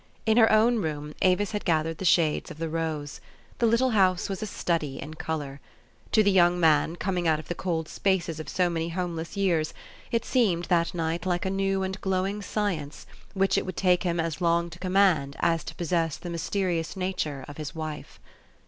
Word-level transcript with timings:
In 0.25 0.37
her 0.37 0.51
own 0.51 0.77
room 0.79 1.13
Avis 1.21 1.51
had 1.51 1.63
gathered 1.63 1.99
the 1.99 2.05
shades 2.05 2.49
of 2.49 2.57
the 2.57 2.69
rose. 2.69 3.21
The 3.59 3.67
little 3.67 3.91
house 3.91 4.29
was 4.29 4.41
a 4.41 4.47
study 4.47 4.99
in 4.99 5.13
color. 5.13 5.59
To 6.13 6.23
the 6.23 6.31
young 6.31 6.59
man, 6.59 6.95
coming 6.95 7.27
out 7.27 7.37
of 7.37 7.49
the 7.49 7.53
cold 7.53 7.87
spaces 7.87 8.39
of 8.39 8.49
so 8.49 8.67
many 8.67 8.89
homeless 8.89 9.37
years, 9.37 9.75
it 10.11 10.25
seemed, 10.25 10.65
that 10.65 10.95
night, 10.95 11.27
like 11.27 11.45
a 11.45 11.51
new 11.51 11.83
and 11.83 12.01
glowing 12.01 12.41
science, 12.41 13.05
wilich 13.37 13.59
it 13.59 13.65
would 13.67 13.77
take 13.77 14.01
him 14.01 14.19
as 14.19 14.41
long 14.41 14.71
to 14.71 14.79
command 14.79 15.35
as 15.39 15.63
to 15.65 15.75
possess 15.75 16.17
the 16.17 16.31
mysterious 16.31 16.97
nature 16.97 17.45
of 17.47 17.57
his 17.57 17.75
wife. 17.75 18.19